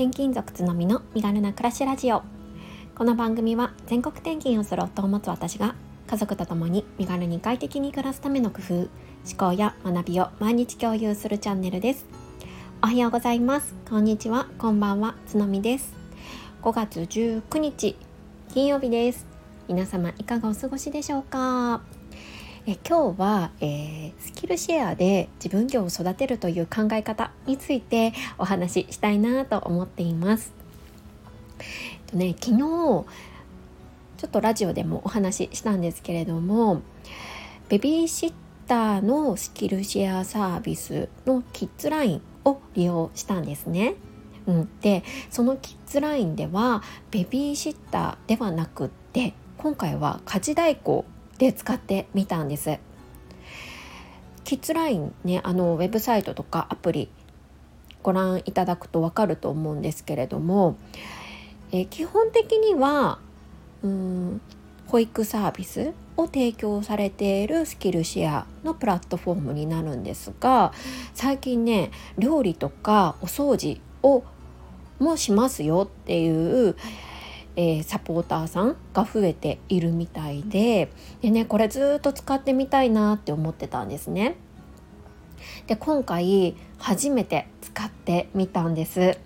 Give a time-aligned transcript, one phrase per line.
[0.00, 2.22] 転勤族つのみの身軽な暮らしラジオ。
[2.94, 5.74] この番組は全国転勤をする夫を持つ私が
[6.06, 8.88] 家族と共に身軽に快適に暮らすための工夫思
[9.36, 12.06] 考や学びを毎日共有するチャンネルです。
[12.82, 13.74] おはようございます。
[13.90, 14.46] こんにちは。
[14.56, 15.16] こんばんは。
[15.26, 15.92] つのみです。
[16.62, 17.94] 5月19日
[18.54, 19.26] 金曜日です。
[19.68, 21.82] 皆様いかがお過ごしでしょうか？
[22.66, 30.52] え今日は、えー、スキルシェアで自分業を育てるという考え方についてお話ししたいなと思っています。
[31.58, 33.04] えっとね、昨日ちょ
[34.26, 36.82] っとラジオでもお話ししたんですけれども
[37.70, 38.32] ベビーシッ
[38.66, 43.94] ターのスキルシェアサービスのキッズラインを利用したんですね。
[44.46, 51.04] うん、でそのキッズラインではベビーシッターではなくって今回は家事代行
[51.40, 52.78] で使ってみたんです。
[54.44, 57.08] キッズラインねあのウェブサイトとかアプリ
[58.02, 60.76] ご覧いただくと分かると思うんですけれども、
[61.72, 63.20] え基本的には
[63.82, 64.40] うん
[64.88, 70.72] 保育サービスを提供されているスキルシェアのプラットフォームになるんですが
[71.14, 74.24] 最近ね料理とかお掃除を
[74.98, 76.76] もしますよっていう
[77.62, 84.36] えー、サポーターさんが増えているみたいででねこれずっと使ってみたいなって思ってたんですね。
[85.66, 89.18] で今回初めて使ってみたんです。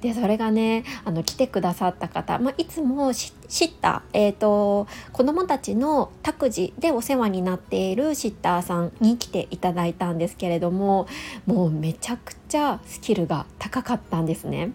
[0.00, 3.32] でそれがねあの来てくださった方、まあ、いつも知
[3.64, 11.08] った、えーと、子どもたちの託児でお世話になっているシッターさんに来ていただいたんですけれども
[11.46, 14.72] もうめちゃくちゃスキルが高かったんですね。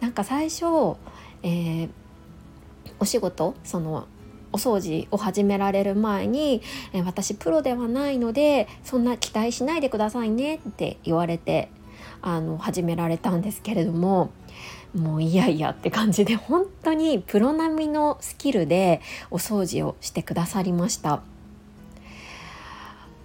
[0.00, 0.96] なんか最初
[1.42, 1.90] えー、
[3.00, 4.06] お仕事その
[4.52, 11.68] お掃除を始められる前に、えー、私プロではないのでそんな期待しないでくださいねって言われて
[12.22, 14.30] あの始められたんですけれども
[14.94, 19.00] もういやいやって感じで本当にプロ並みのスキルで
[19.30, 21.22] お掃除をしてくださりました。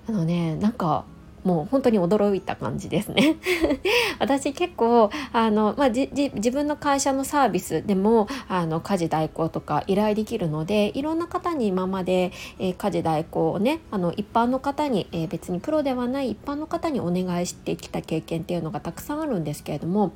[0.06, 1.06] あのねなんか
[1.44, 3.36] もう本当に驚いた感じですね
[4.20, 20.14] 私結構あの、まあ、自分の会社のサービスでもあの家事代行とか依頼できるのでいろんな方に今まで、えー、家事代行をねあの一般の方に、えー、別にプロではない一般の方にお願いしてきた経験っていうのがたくさんあるんですけれども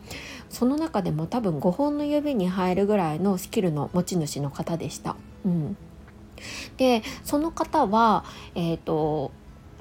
[0.50, 5.16] その中でも多分5本の指に入るぐらいのスキルの持ち主の方でした。
[5.46, 5.78] うん、
[6.78, 8.24] でその方は、
[8.56, 9.32] えーと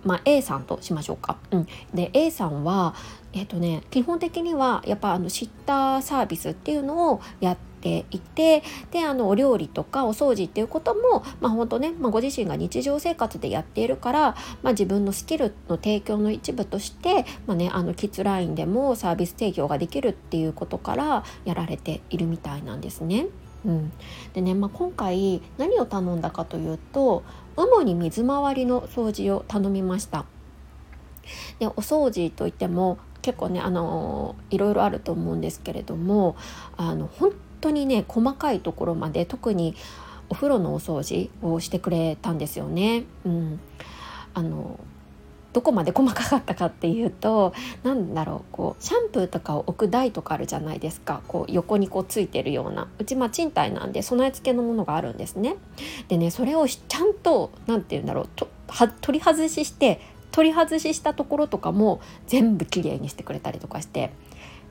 [0.04, 1.36] まあ、A さんとしましょうか。
[1.50, 2.94] うん、で A さんは、
[3.32, 14.20] えーとね、基本的にはやっぱあのシッターサービスっていうのをやっていてであのお料理とかお掃除っていうことも、まあ、本当ね、まあ、ご自身が日常生活でやっているから、
[14.62, 23.26] まあ、自分のスキルの提供の一部として、まあね、あのキッズラインでもサービス提供ができるっていうことからやられているみたいなんですね。
[23.64, 23.92] うん、
[24.32, 27.24] でね、まあ、今回何を頼んだかというと
[27.56, 30.26] 主に水回りの掃除を頼みました
[31.58, 36.36] でお掃除といっても結構ねあのいろいろあると思うんですけれども
[36.76, 39.74] あの本当にね細かいところまで特に
[40.28, 43.04] お風呂のお掃除をしてくれたんですよね。
[43.24, 43.60] うん、
[44.34, 44.78] あの
[45.56, 55.56] どこまで細かかったかっていうと何だろうこうシャンプーとかを置く台とかあるじゃないですかこう横にこうついてるようなうちまあ賃貸なんで備え付けのものがあるんですね。
[56.08, 58.50] でねそれをちゃんと何て言うんだろうと
[59.00, 59.98] 取り外しして
[60.30, 64.10] 取り外ししたところとかも全部きれいにしてくれたりとかして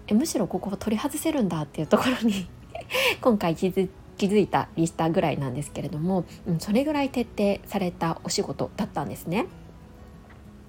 [0.06, 2.46] えむしろここは取り外せるんだっていうところに
[3.22, 9.48] 今回気づ気づいたリスターぐらいなんですけれども、うん、それぐらい徹底されたお仕事だったんですね。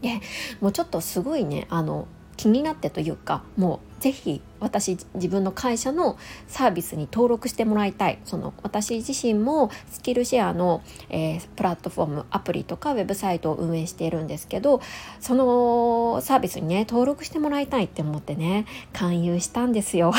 [0.02, 0.20] で
[0.60, 8.18] もうちょっとすごいねあの気になってというかもうぜひ私自分の会社のサービスに登録してもらいたい。
[8.24, 14.80] その私自身もスキルシェアの、えー、プラットフォームアプリとかウェブサイトを運営しているんですけど
[15.20, 20.12] そのサービスにね登録してもらいたいって思ってね勧誘したんですよ。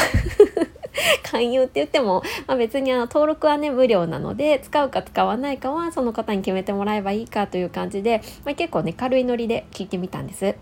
[1.23, 10.55] 勧誘って言っても、まあ、別にあの登録はね無料なので使うか使わないかはその方に決めてもらえばいいかという感じで、まあ、結構ね軽いノリで聞いてみたんです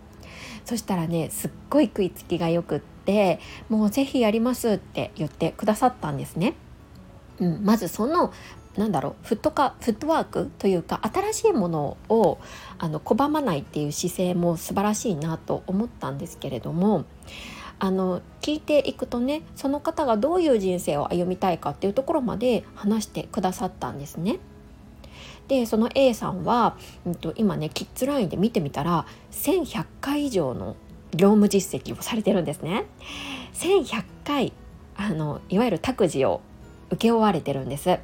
[0.66, 3.40] そしたらねすっごい食いつきがよくって
[3.70, 6.56] もうぜひやりますって言ってくださったんですね。
[7.40, 8.34] うん、まずその
[8.78, 12.40] なんだろうフットかフットワークというか新しいものを
[12.78, 17.06] あの拒まないっていう姿勢も素晴らしいなと思ったんですけれども
[17.80, 24.40] あの聞いていくとねその方がどういう人生を歩みたいかっていうところまで話してくださったんですね。
[25.48, 26.76] でその A さんは、
[27.06, 30.76] うん、と今ねキッズラインで見てみたら1100回以上の
[31.12, 32.86] 業務実績をされてるんですね。
[33.54, 34.54] 1100回
[34.96, 36.42] あのいわゆる託児を
[36.90, 38.00] 受け負われてるんです。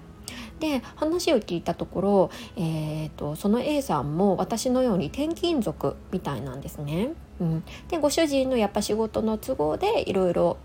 [0.59, 7.13] で話を聞いたところ、えーと、その A さんも私のように転勤族みたいなんですね。
[7.41, 10.57] うん、でご主人のやっぱ仕事の都合でいろいろ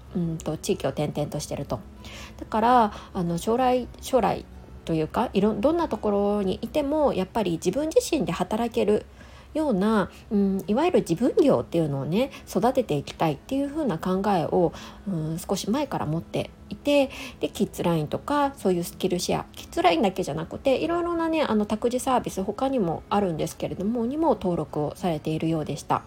[0.60, 1.80] 地域を転々としてると。
[2.38, 4.44] だからあの将来将来
[4.84, 9.06] というかいろどんなところにいてもやっぱり自分自身で働ける
[9.54, 14.74] ような、うん、いわゆる自分業っていうのをね育てていきたいっていう風な考えを、
[15.08, 26.02] うん、少し前から持っていてでキッズラインとかそういうスキルシェアキッズラインだけじゃなくていろいろなねあの託児サービス他にもあるんですけれどもにも登録をされているようでした。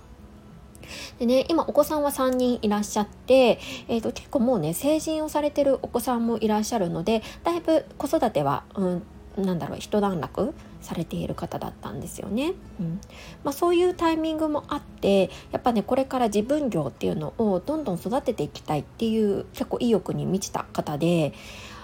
[1.20, 9.04] でね、今お子さんは3人いらっしゃって、えーと、結構もうね成人をされてるお子さんもいらっしゃるのでだいぶ子育ては、うん、
[9.38, 12.54] なんだろう一段落されている方だったんですよね。
[12.80, 13.02] うん
[13.44, 21.34] まあ、そういうタイミングもあってやっぱねこれから自分業っていうのをどんどん育てていきたいっていう結構意欲に満ちた方で。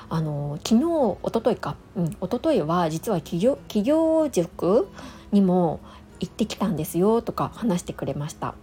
[0.07, 0.84] あの昨日
[1.24, 4.88] 一昨日か、うん、一昨日は実は企業企業塾
[5.31, 5.80] にも
[6.19, 8.54] 行ってきたんですよとか話してくれました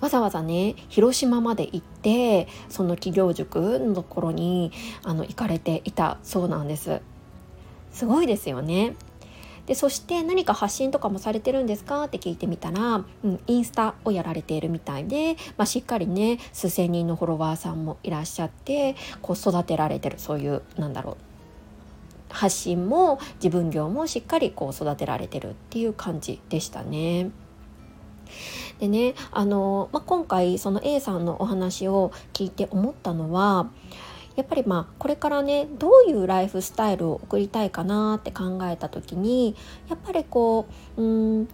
[0.00, 4.72] わざわざね広島まで行ってその企業塾のところに
[5.02, 7.00] あの行かれていたそうなんです
[7.92, 8.94] すごいですよね。
[9.66, 12.04] でそして何か発信とかもされてるんですか？
[12.04, 21.18] って聞いてみたら、うん、インスタをやられているみたいで、まあ、しっかりね数千人のフォロワーさんもいらっしゃってこう育てられてるそういうなんだろ
[22.30, 27.30] う発信も自分業もしっかりこう育てられてるっていう感じでしたね。
[28.78, 33.70] でねあの、まあ、今回その A さんのお話を聞いて思ったのは
[34.36, 39.56] やっぱりまあこれからねどういうライフスタイルを送りたいかなって考えた時に
[39.88, 40.66] やっぱりこ
[40.96, 41.48] ううん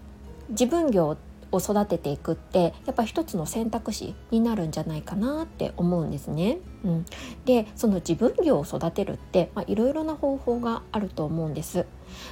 [0.50, 6.59] 自分業ってを育てていくってやっぱ一つの選択肢になるんじゃないかなって思うんですね。
[6.85, 7.06] うん、
[7.45, 11.87] でその自分業を育てるっていろいろな方法があると思うんです。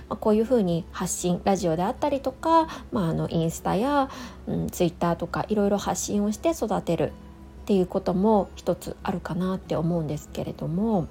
[0.08, 4.10] まあ、こういうふうに発信ラジオであったりとか、まあ、あのインスタや、
[4.46, 7.12] うん、ツイッターとかいろいろ発信をして育てる
[7.62, 11.06] っていうことも一つあるかなって思うんですけれども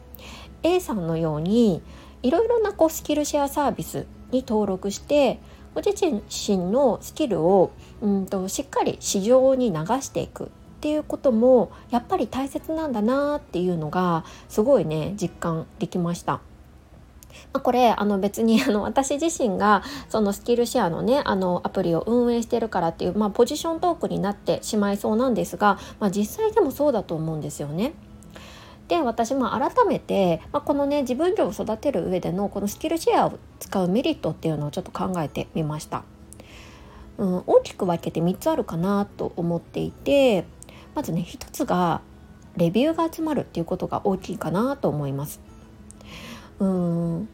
[0.64, 1.82] A さんのように
[2.24, 5.40] いろいろなこうスキルシェアサービスに登録して
[5.74, 7.72] ご自身のスキルを
[8.02, 10.48] うんとしっかり市場に流していくっ
[10.82, 16.42] ていうこともやっぱり大切なんだなっていうのがすごいね実感できました。
[17.54, 27.94] まあ、これあの別にあの私自身がそのスキルシェアのねあのアプリを運営してるからっていう、まあ、ポジショントークになってしまいそうなんですが、まあ、実際でもそうだと思うんですよね。
[28.92, 36.04] で私も改めて、まあ、このね自分業を育てる上でのこのスキルシェアを使うメリットっていうのをちょっと考えてみました。
[37.18, 40.44] うん、大きく分けて3つあるかなと思っていて
[40.94, 42.02] まずね1つが
[42.58, 45.40] レビューが集まるっていうことが大きいかなと思います。
[46.60, 47.30] うん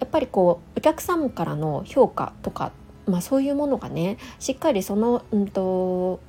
[0.00, 2.72] やっぱりこうお客様からの評価とか、
[3.04, 6.20] まあ、そういうものがねしっかりその、うんと、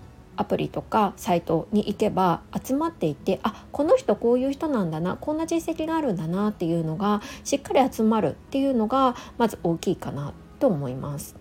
[0.41, 11.35] アプリとかサイトに行けば集まっていてあこの人こういう人なんだなこんな実績があるんだなっていうのがしっかり集まるっていうのがまず大きいかなと思います。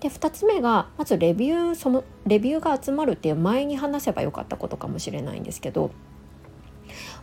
[0.00, 5.92] で2つ目がまずレビューそのレビューが集まるっていう前に話せばよかったことかもしれないんですけど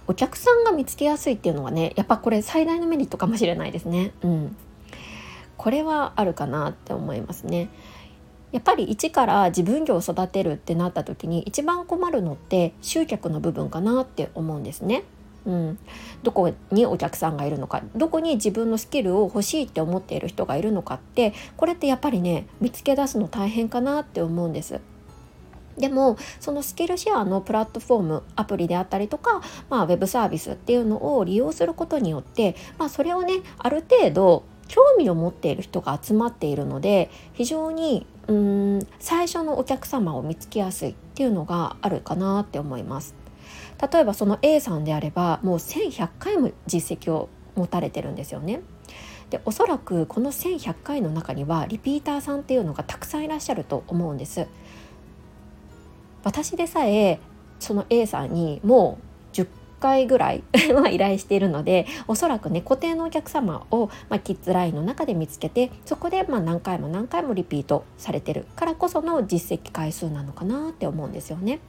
[0.07, 4.13] お客さんが見つけやすいっていうのはねやっぱこれ最大のメリットかもしれないですね。
[4.21, 4.55] うん、
[5.57, 7.69] これはあるかなって思いますね。
[8.51, 15.03] やっぱり一から自分業を育てるってなった時に一番困るのって集客の部分かなって思うんですね。
[15.45, 15.79] うん、
[16.21, 24.81] どこにお客さんがいるのかどこに自分のスキルを欲しいって思っている人がいるのかってこれってやっぱりね見つけ出すの大変かなって思うんです。
[25.77, 43.15] でもそのスキルシェアのプラットフォームアプリであったりとか、まあ、ウェブサービスっていうのを利用することによって、まあ、それをねある程度興味を持っている人が集まっているので非常にうーん最初のお客様を見つけやすいっていうのがあるかなって思います。
[43.91, 48.61] 例えばその A さんであればもう1100回も実績を持たれてるんですよね。
[49.31, 54.47] でおそらくこの1100回の中にはリピーターさんっていうのがたくさんいらっしゃると思うんです。
[56.23, 57.19] 私でさえ
[57.59, 59.08] その A さんにもう
[59.79, 60.43] 回ぐらい
[60.73, 71.59] は依頼しているのでおそらくね固定のお客様を、まあ、キッズラインの中で見つけてそこでまあ何回も何回もリピートされてるからこその実績回数なのかなって思うんですよね。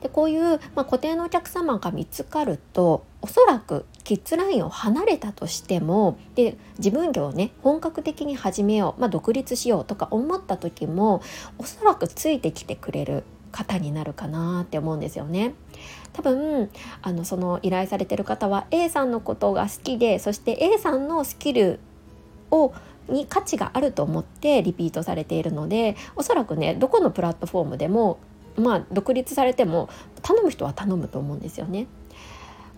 [0.00, 11.22] でこういう、まあ、固定のお客様が見つかるとおそらくキッズラインを離れたとしてもで自分業をね本格的に始めよう、まあ、独立しようとか思った時も
[11.58, 15.54] おそらくついてきてくれる方になるかなって思うんですよね。
[16.16, 16.70] 多分
[17.02, 21.78] あのその依頼されてる方は A さんのことが好きでそして A さんのスキル
[22.50, 22.72] を
[23.08, 28.18] に価値があると思ってリピートされているのでおそらくねどこのプラットフォームでも
[28.56, 29.88] まあ独立されても
[30.22, 31.86] 頼む人は頼むと思うんですよね。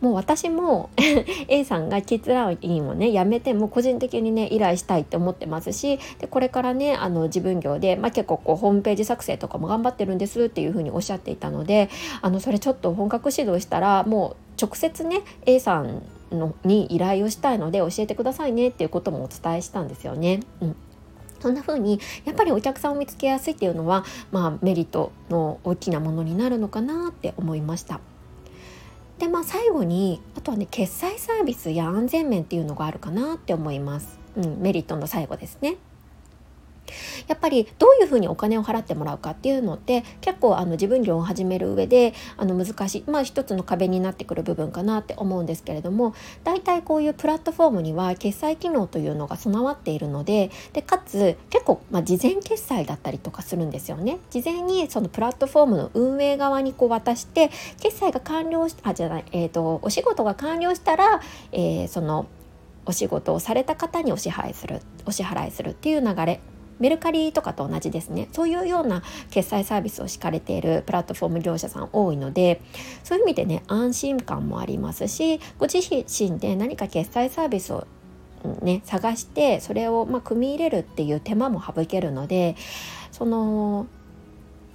[0.00, 0.90] もう私も
[1.48, 11.90] A さんがキッズラインをねやめても個人的にね依頼したいって思ってますしでこれからねあの自分業で、まあ、結構こうホームページ作成とかも頑張ってるんですっていうふうにおっしゃっていたので
[12.22, 20.40] あのそれちょっと本格指導したらもう直接ね A さんのに依頼をしたいので教えてくださいねっていうこともお伝えしたんですよね。
[20.60, 20.76] うん
[21.40, 28.00] そんな風にやっぱりお客さんを見つけやすいっていうのは、まあ、メリットの大きなものになるのかなって思いました。
[29.18, 34.18] でまあ最後にあとはね決済サービスや安全面っていうのがあるかなって思います。
[34.36, 35.76] うん、メリットの最後ですね。
[37.26, 46.14] やっぱりどういうふうにお金を払ってもらうかっていうのって結構あの自分業を始める上であの難しいまあ一つの壁になってくる部分かなって思うんですけれども
[46.44, 54.18] 大体こういうプラットフォームには決済機能というのが備わっているのででかつ結構、まあ、事前決済だったりとかするんですよね。
[54.30, 61.20] 事前にそのプラットフォームの運営側にこう渡して決済が完了しあじゃない、えーと、お仕事が完了したら、
[61.52, 62.26] えー、その
[62.86, 66.40] お仕事をされた方にお支払いするお支払いするっていう流れ
[66.78, 72.60] メルカリとかと同じですねそういうような決済サービスを敷かれているプラットフォーム業者さん多いので
[73.04, 77.86] そういう意味でね安心感もありますしご自身で何か決済サービスを
[78.62, 82.54] ね、探してそれをま組み入れるっていう手間も省けるので
[83.10, 83.88] その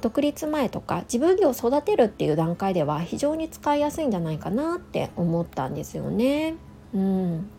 [0.02, 6.56] 独立前とか自分業を育てるっていう段階では非常に使いやすいんじゃないかなって思ったんですよね。
[6.94, 7.50] うん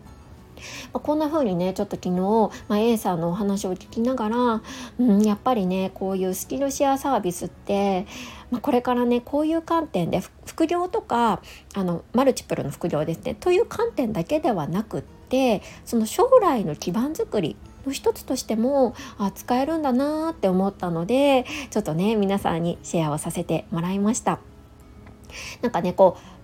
[0.93, 4.61] まあ、こんな風にねちょっと昨日、まあ、A さんのお話を聞きながら、
[4.99, 8.05] うん、やっぱりねこういうスキルシェアサービスって、
[8.51, 11.41] まあ、これからねこういう観点で副業とか
[11.73, 24.39] あのマルチプルの副業ですねという観点だけではなくってその将来の基盤づくりの一つとしてもあ使えるんだなって思ったのでちょっとね皆さんにシェアをさせてもらいました。
[25.61, 26.34] なんかねこう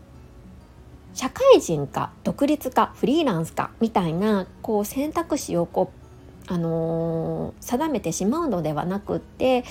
[1.14, 6.02] 社会人か独立かフリーランスかみたいなこう選択肢をこう
[6.48, 9.66] あのー、定めてしまうのではなくって例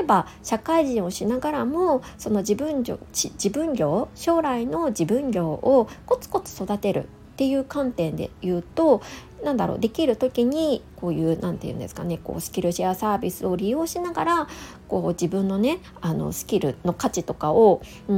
[0.00, 9.02] えば社会人をしながらもその自分自分業将来の自分業をコツコツ育てるっていう観点で言うと
[9.42, 14.48] なんだろうできる時にこういう何て言うんですかねこうスキルシェアサービスを利用しながら
[14.88, 18.16] こう自分のねあのスキルの価値とかをうー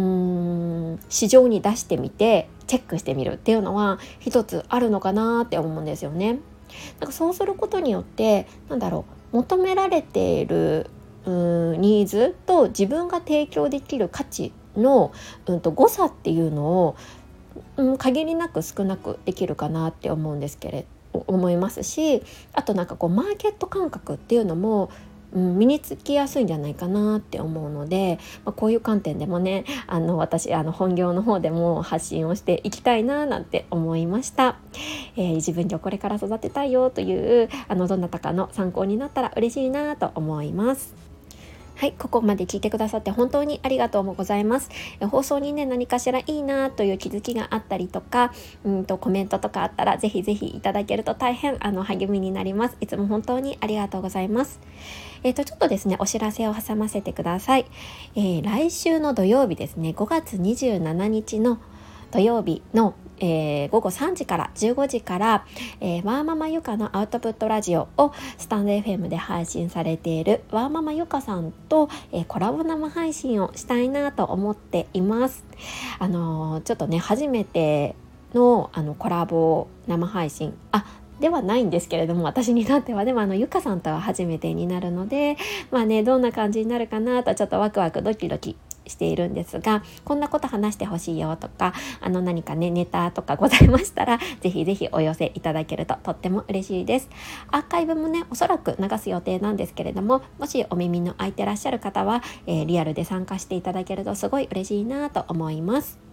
[0.94, 6.38] ん市場に出してみてチェックしてみるっていうのは一つあるのかなって思うんですよね。
[7.00, 10.90] なんかそうすることによってなんだろう求められている
[11.24, 11.30] う
[11.76, 15.12] んニーズと自分が提供できる価値の、
[15.46, 16.96] うん、と誤差っていうのを、
[17.76, 24.90] うん、限りなく少なくできるかなって思うんですけれど思いますしあとなんかこうマーケット感覚っていうのも
[25.32, 34.58] うん、身につきやすいんじゃないかなって思うので、まあ、こういう観点でもねあの私あの本業の方でも発信をしていきたいななんて思いました、
[35.16, 41.15] えー、自分でこれから育てたいよというあのどなたかの参考になったら嬉しいなと思います。
[41.76, 44.70] はい、ここまで聞いてくださって本当にありがとうございます。
[45.10, 48.32] 放送にね、何かしらいいなという気づきがあったりとか、
[48.64, 52.78] うんとコメントとかあったら、ぜひぜひいただけると大変あの励みになります。
[52.80, 54.58] いつも本当にありがとうございます。
[55.22, 57.66] えっ、ー、と、ちょっとですね、お知らせを挟ませてください。
[58.14, 61.58] えー、来週の土曜日ですね、5月27日の
[62.10, 65.46] 土曜日のえー、午後3時から15時から、
[65.80, 75.44] えー、ワーママゆかのアウトプットラジオをスタンド FM で配信されているワーママゆかさんと、えー、コラボ生配信をしたいなと思っています。
[75.98, 77.94] あのー、ちょっとね初めて
[78.34, 80.84] のあのコラボ生配信あ
[81.20, 85.36] ではないんですけれども私にとってはでもあのゆかさんとは初めてになるので
[85.70, 88.56] まあねどんな感じになるかなとちょっとワクワクドキドキ
[88.86, 97.08] しているんですがこんなこと話してほしいよとかあの何かねネタとかございましたら ぜひぜひお寄せいただけるととっても嬉しいです。
[97.50, 106.05] アーカイブもねおそらく流す予定なんですけれどももしお耳の空いてらっしゃる方は、えー、リアルで参加していただけるとすごい嬉しいなと思います。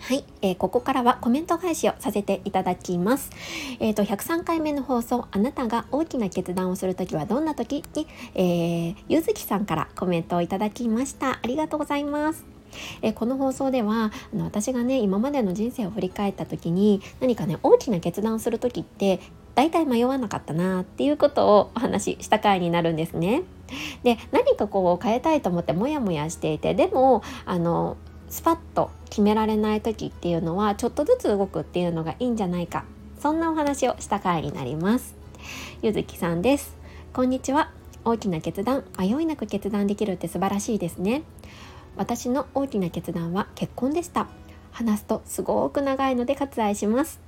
[0.00, 3.30] はい、えー、ここからはコメント返しをさせていただきます。
[3.80, 7.82] えっ、ー、と、103回目の放送、あなたが大きな決断をするときはどんなとき？
[7.94, 11.32] に、えー、ゆずきさんからコメントをいただきました。
[11.32, 12.44] ありがとうございます。
[13.02, 19.20] えこの放送ではあの私がね今までの人生を振り返った時に何かね大きな決断をする時って
[19.54, 23.42] 大体迷わなかったなっていうことをお話しした回になるんですね。
[24.02, 27.96] で何かこう変えたいと思ってモヤモヤしていてでもあの
[28.28, 32.84] スパッと決められない時っていうのはちょっとずつ動くっていうのがいいんじゃないか。
[33.18, 35.14] そんなお話をした回になります。
[35.82, 36.76] ゆずきさんです。
[37.12, 37.70] こんにちは。
[38.04, 41.22] 大きな決断迷いなく決断できるって素晴らしいですね。
[41.96, 44.28] 私の大きな決断は結婚でした。
[44.70, 47.20] 話すとすごく長いので割愛します。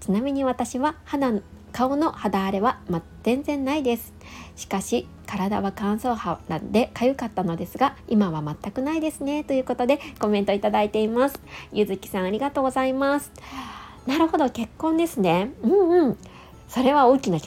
[0.00, 1.32] ちなみに私は肌
[1.72, 4.12] 顔の肌荒れは、ま、全然ないです。
[4.56, 9.44] しかし体は乾燥肌で痒かったのですが今は全くないですね。
[9.44, 11.40] ということでコメントいただいています。
[11.72, 13.30] ゆずきさんありがとうございます。
[14.06, 14.48] なるほど。
[14.50, 15.52] 結婚ですね。
[15.62, 16.16] うんうん。
[16.68, 17.38] それは大きな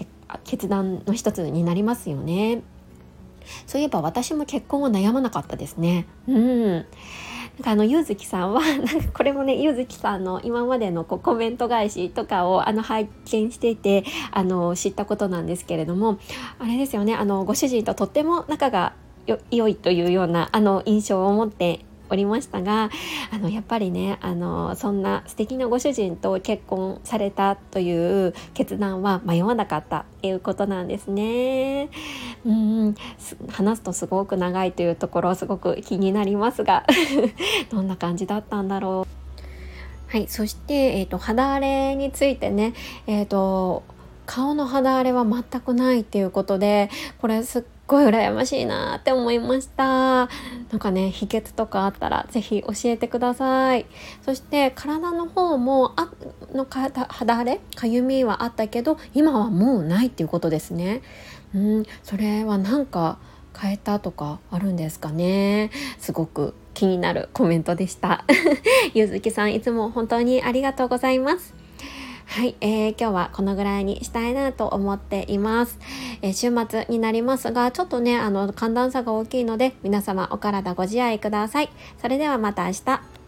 [0.43, 2.61] 決断の一つになりますよね。
[3.65, 6.05] そういえば私も結婚は悩まなかったですね。
[6.27, 6.85] うん。
[7.59, 16.17] なんかあのゆずきさんは なんかこれもねゆずきさんの今までのこうコメント返しとかをあの拝見していてあの知ったことなんですけれども
[16.59, 18.93] あれですよねあのご主人ととっても仲が
[19.51, 22.89] 良いというようなあの印象を持っておりましたが
[23.31, 31.89] あのやっぱりねあのそんな素敵なご主人と結婚されたという決断は迷わなかったっていうことなんですね。
[32.45, 32.95] うん
[33.49, 36.85] 話すとすごく長いというところすごく気になりますが
[37.71, 40.11] どんな感じだったんだろう。
[40.11, 42.73] はい、そして、えーと、肌荒れについてね、
[43.07, 43.83] えーと
[44.25, 46.89] 顔の肌荒れは全くないっていうことで
[47.19, 49.85] これすっごい羨ましいなって思いました。
[49.85, 50.27] な
[50.77, 53.85] んかね秘訣とかあったら是非教えてください。
[54.23, 56.09] そして体の方もあ
[56.53, 61.01] の肌荒れかゆみはあったけど今はもうないっていうことですね。
[61.53, 63.17] うんそれはなんか
[63.59, 65.69] 変えたとかあるんですかね。
[65.99, 68.23] すごく気になるコメントでした。
[68.95, 71.60] ゆずきさんいつも本当にありがとうございます。
[72.31, 75.77] はい、えー、今日はこのぐらいにしたいなと思っています、
[76.21, 81.69] えー、週末になりますがちょっとねあの寒暖差が大きいので皆様お体ご自愛ください。
[82.01, 83.20] それではまた明日。